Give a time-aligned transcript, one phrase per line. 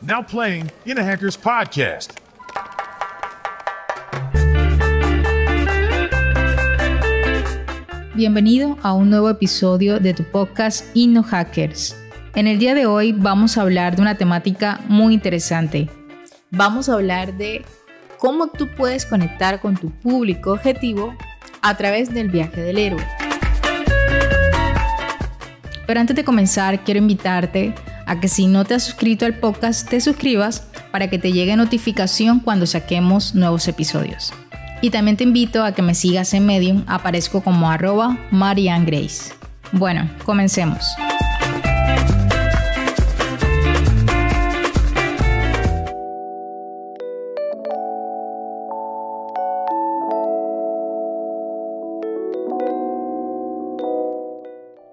[0.00, 2.12] Now playing in a podcast.
[8.14, 11.96] Bienvenido a un nuevo episodio de tu podcast Inno Hackers.
[12.36, 15.88] En el día de hoy vamos a hablar de una temática muy interesante.
[16.52, 17.64] Vamos a hablar de
[18.18, 21.12] cómo tú puedes conectar con tu público objetivo
[21.60, 23.04] a través del viaje del héroe.
[25.88, 27.74] Pero antes de comenzar, quiero invitarte
[28.08, 31.54] a que si no te has suscrito al podcast, te suscribas para que te llegue
[31.56, 34.32] notificación cuando saquemos nuevos episodios.
[34.80, 39.34] Y también te invito a que me sigas en Medium, aparezco como arroba Marianne Grace.
[39.72, 40.84] Bueno, comencemos.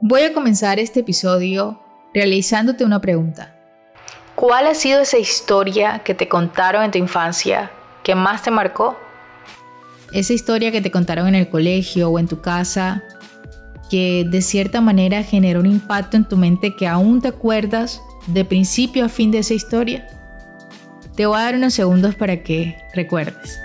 [0.00, 1.78] Voy a comenzar este episodio
[2.14, 3.54] realizándote una pregunta.
[4.34, 7.70] ¿Cuál ha sido esa historia que te contaron en tu infancia
[8.02, 8.96] que más te marcó?
[10.14, 13.02] esa historia que te contaron en el colegio o en tu casa,
[13.90, 18.44] que de cierta manera generó un impacto en tu mente que aún te acuerdas de
[18.44, 20.06] principio a fin de esa historia?
[21.16, 23.58] Te voy a dar unos segundos para que recuerdes.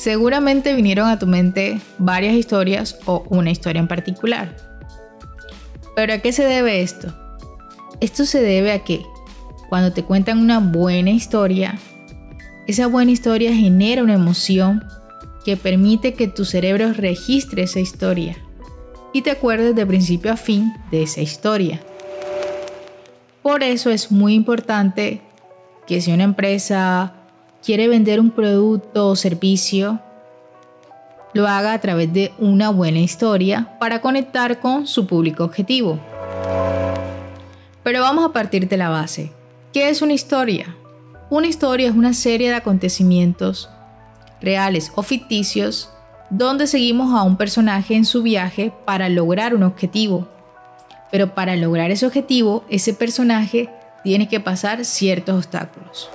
[0.00, 4.56] Seguramente vinieron a tu mente varias historias o una historia en particular.
[5.94, 7.14] ¿Pero a qué se debe esto?
[8.00, 9.02] Esto se debe a que
[9.68, 11.78] cuando te cuentan una buena historia,
[12.66, 14.82] esa buena historia genera una emoción
[15.44, 18.38] que permite que tu cerebro registre esa historia
[19.12, 21.78] y te acuerdes de principio a fin de esa historia.
[23.42, 25.20] Por eso es muy importante
[25.86, 27.19] que si una empresa
[27.64, 30.00] quiere vender un producto o servicio,
[31.32, 35.98] lo haga a través de una buena historia para conectar con su público objetivo.
[37.82, 39.32] Pero vamos a partir de la base.
[39.72, 40.74] ¿Qué es una historia?
[41.28, 43.68] Una historia es una serie de acontecimientos
[44.40, 45.90] reales o ficticios
[46.30, 50.28] donde seguimos a un personaje en su viaje para lograr un objetivo.
[51.10, 53.68] Pero para lograr ese objetivo, ese personaje
[54.04, 56.08] tiene que pasar ciertos obstáculos.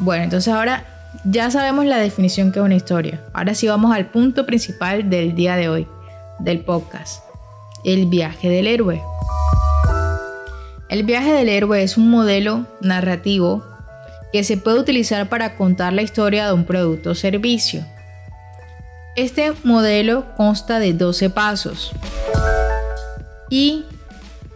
[0.00, 0.84] Bueno, entonces ahora
[1.24, 3.20] ya sabemos la definición que es una historia.
[3.32, 5.86] Ahora sí vamos al punto principal del día de hoy,
[6.40, 7.22] del podcast
[7.84, 9.02] el viaje del héroe.
[10.88, 13.64] El viaje del héroe es un modelo narrativo
[14.32, 17.84] que se puede utilizar para contar la historia de un producto o servicio.
[19.16, 21.92] Este modelo consta de 12 pasos.
[23.48, 23.84] Y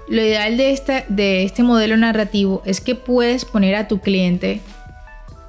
[0.08, 4.60] lo ideal de este, de este modelo narrativo es que puedes poner a tu cliente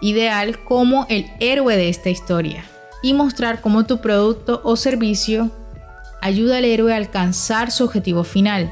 [0.02, 2.66] ideal como el héroe de esta historia
[3.02, 5.52] y mostrar cómo tu producto o servicio
[6.22, 8.72] ayuda al héroe a alcanzar su objetivo final.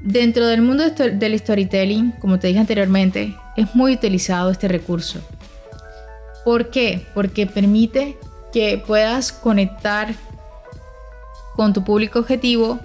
[0.00, 5.20] Dentro del mundo del storytelling, como te dije anteriormente, es muy utilizado este recurso.
[6.44, 7.06] ¿Por qué?
[7.14, 8.18] Porque permite
[8.52, 10.14] que puedas conectar
[11.54, 12.80] con tu público objetivo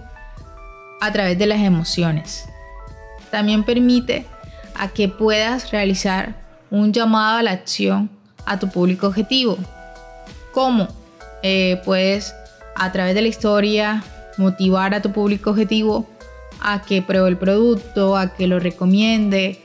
[1.01, 2.45] a través de las emociones.
[3.31, 4.25] También permite
[4.75, 6.35] a que puedas realizar
[6.71, 8.09] un llamado a la acción
[8.45, 9.57] a tu público objetivo.
[10.53, 10.87] ¿Cómo?
[11.43, 12.35] Eh, puedes
[12.75, 14.03] a través de la historia
[14.37, 16.07] motivar a tu público objetivo
[16.61, 19.61] a que pruebe el producto, a que lo recomiende,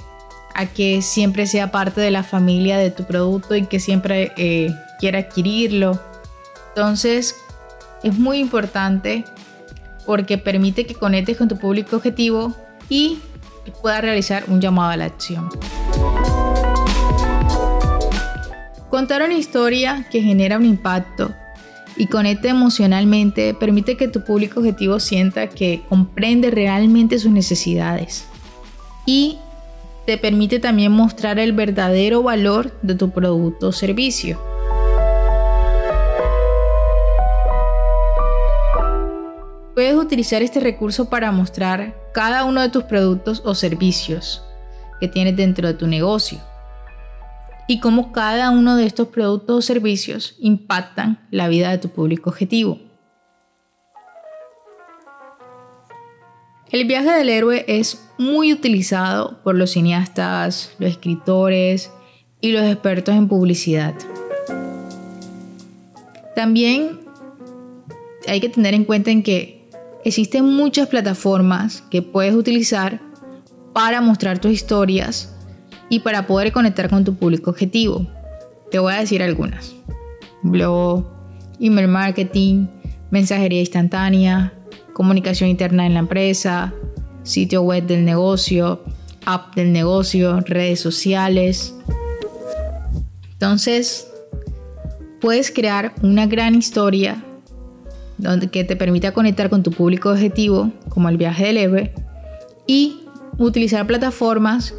[0.54, 4.74] a que siempre sea parte de la familia de tu producto y que siempre eh,
[5.00, 6.00] quiera adquirirlo.
[6.68, 7.36] Entonces,
[8.02, 9.24] es muy importante
[10.06, 12.54] porque permite que conectes con tu público objetivo
[12.88, 13.18] y
[13.80, 15.48] puedas realizar un llamado a la acción.
[18.94, 21.34] Contar una historia que genera un impacto
[21.96, 28.24] y conecta emocionalmente permite que tu público objetivo sienta que comprende realmente sus necesidades
[29.04, 29.40] y
[30.06, 34.40] te permite también mostrar el verdadero valor de tu producto o servicio.
[39.74, 44.44] Puedes utilizar este recurso para mostrar cada uno de tus productos o servicios
[45.00, 46.38] que tienes dentro de tu negocio
[47.66, 52.30] y cómo cada uno de estos productos o servicios impactan la vida de tu público
[52.30, 52.78] objetivo.
[56.70, 61.90] El viaje del héroe es muy utilizado por los cineastas, los escritores
[62.40, 63.94] y los expertos en publicidad.
[66.34, 67.00] También
[68.26, 69.68] hay que tener en cuenta en que
[70.04, 73.00] existen muchas plataformas que puedes utilizar
[73.72, 75.33] para mostrar tus historias
[75.94, 78.04] y para poder conectar con tu público objetivo.
[78.72, 79.72] Te voy a decir algunas.
[80.42, 81.04] Blog,
[81.60, 82.66] email marketing,
[83.10, 84.52] mensajería instantánea,
[84.92, 86.74] comunicación interna en la empresa,
[87.22, 88.82] sitio web del negocio,
[89.24, 91.76] app del negocio, redes sociales.
[93.34, 94.08] Entonces,
[95.20, 97.24] puedes crear una gran historia
[98.18, 101.94] donde, que te permita conectar con tu público objetivo, como el viaje del héroe,
[102.66, 102.98] y
[103.38, 104.74] utilizar plataformas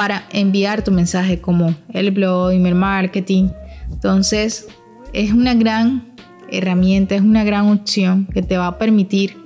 [0.00, 3.50] para enviar tu mensaje como el blog, email marketing.
[3.90, 4.66] Entonces,
[5.12, 6.14] es una gran
[6.50, 9.36] herramienta, es una gran opción que te va a permitir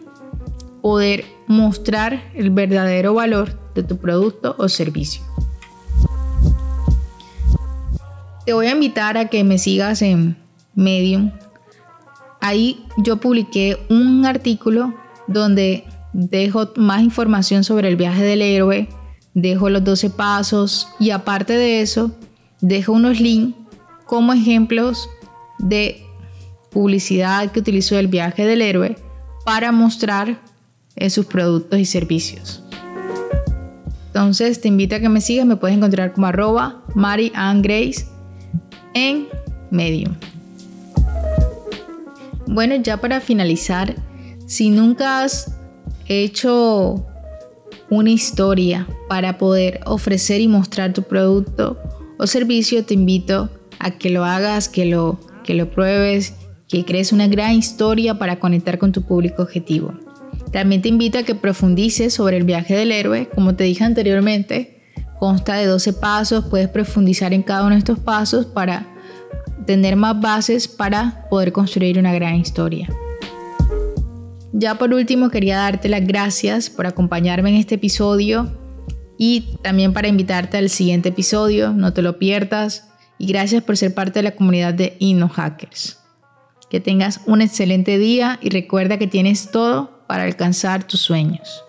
[0.81, 5.25] poder mostrar el verdadero valor de tu producto o servicio.
[8.47, 10.37] Te voy a invitar a que me sigas en
[10.77, 11.33] Medium.
[12.41, 14.95] Ahí yo publiqué un artículo
[15.27, 18.89] donde dejo más información sobre el viaje del héroe,
[19.35, 22.13] dejo los 12 pasos y aparte de eso,
[22.61, 23.57] dejo unos links
[24.07, 25.09] como ejemplos
[25.59, 26.03] de
[26.71, 28.97] publicidad que utilizó el viaje del héroe
[29.45, 30.41] para mostrar
[30.97, 32.63] eh, sus productos y servicios.
[34.07, 37.33] Entonces te invito a que me sigas, me puedes encontrar como arroba Mari
[37.63, 38.07] Grace
[38.95, 39.27] en
[39.71, 40.15] Medium.
[42.47, 43.97] Bueno, ya para finalizar,
[44.47, 45.57] si nunca has
[46.07, 47.05] hecho
[47.91, 51.79] una historia para poder ofrecer y mostrar tu producto
[52.19, 56.35] o servicio, te invito a que lo hagas, que lo, que lo pruebes,
[56.69, 59.95] que crees una gran historia para conectar con tu público objetivo.
[60.53, 64.83] También te invito a que profundices sobre el viaje del héroe, como te dije anteriormente,
[65.19, 68.87] consta de 12 pasos, puedes profundizar en cada uno de estos pasos para
[69.67, 72.89] tener más bases para poder construir una gran historia.
[74.57, 78.57] Ya por último quería darte las gracias por acompañarme en este episodio
[79.19, 83.95] y también para invitarte al siguiente episodio, no te lo pierdas y gracias por ser
[83.95, 85.99] parte de la comunidad de InnoHackers.
[86.71, 91.65] Que tengas un excelente día y recuerda que tienes todo para alcanzar tus sueños.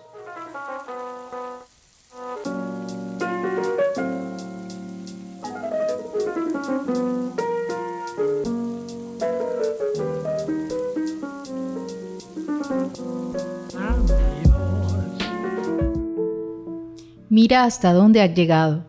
[17.36, 18.86] Mira hasta dónde has llegado.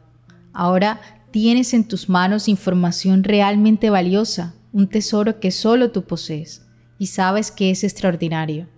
[0.54, 1.02] Ahora
[1.32, 6.66] tienes en tus manos información realmente valiosa, un tesoro que solo tú posees
[6.98, 8.70] y sabes que es extraordinario.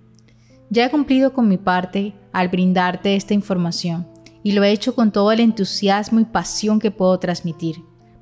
[0.71, 4.07] Ya he cumplido con mi parte al brindarte esta información
[4.41, 7.75] y lo he hecho con todo el entusiasmo y pasión que puedo transmitir.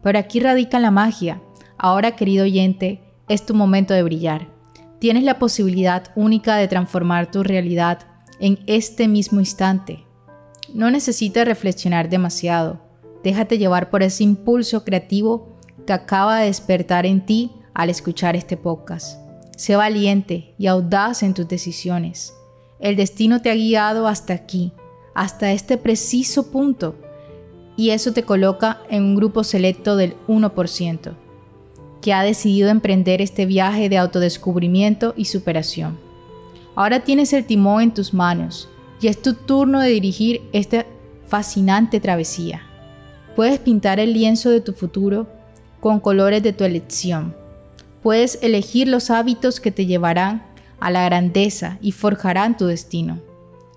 [0.04, 1.42] Pero aquí radica la magia.
[1.78, 4.50] Ahora, querido oyente, es tu momento de brillar.
[5.00, 8.00] Tienes la posibilidad única de transformar tu realidad
[8.42, 10.07] en este mismo instante
[10.74, 12.80] no necesitas reflexionar demasiado.
[13.24, 18.58] Déjate llevar por ese impulso creativo que acaba de despertar en ti al escuchar este
[18.58, 19.20] podcast.
[19.56, 22.34] Sé valiente y audaz en tus decisiones.
[22.80, 24.72] El destino te ha guiado hasta aquí,
[25.16, 26.96] hasta este preciso punto,
[27.76, 31.16] y eso te coloca en un grupo selecto del 1%,
[32.02, 35.98] que ha decidido emprender este viaje de autodescubrimiento y superación.
[36.76, 38.70] Ahora tienes el timón en tus manos
[39.02, 40.86] y es tu turno de dirigir esta
[41.28, 42.62] fascinante travesía.
[43.36, 45.28] Puedes pintar el lienzo de tu futuro
[45.80, 47.36] con colores de tu elección.
[48.02, 50.46] Puedes elegir los hábitos que te llevarán
[50.80, 53.20] a la grandeza y forjarán tu destino.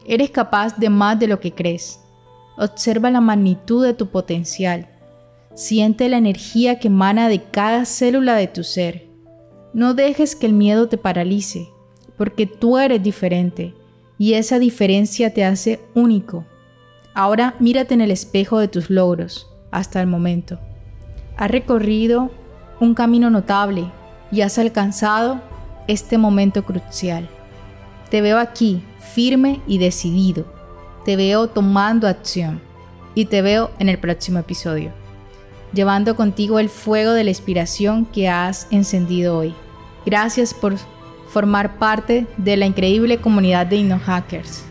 [0.07, 2.01] Eres capaz de más de lo que crees.
[2.57, 4.89] Observa la magnitud de tu potencial.
[5.55, 9.09] Siente la energía que emana de cada célula de tu ser.
[9.73, 11.69] No dejes que el miedo te paralice,
[12.17, 13.75] porque tú eres diferente
[14.21, 16.45] y esa diferencia te hace único.
[17.15, 20.61] Ahora mírate en el espejo de tus logros hasta el momento.
[21.39, 22.31] Has recorrido
[22.81, 23.91] un camino notable
[24.31, 25.41] y has alcanzado
[25.89, 27.31] este momento crucial.
[28.11, 28.85] Te veo aquí,
[29.15, 30.45] firme y decidido.
[31.07, 32.61] Te veo tomando acción
[33.15, 34.93] y te veo en el próximo episodio,
[35.73, 39.55] llevando contigo el fuego de la inspiración que has encendido hoy.
[40.05, 40.77] Gracias por
[41.31, 44.65] formar parte de la increíble comunidad de InnoHackers.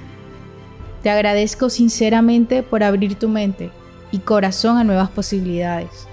[1.01, 3.71] Te agradezco sinceramente por abrir tu mente
[4.11, 6.07] y corazón a nuevas posibilidades.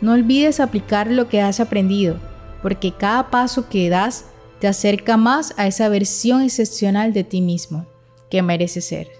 [0.00, 2.16] No olvides aplicar lo que has aprendido,
[2.62, 4.26] porque cada paso que das
[4.60, 7.86] te acerca más a esa versión excepcional de ti mismo
[8.30, 9.19] que mereces ser.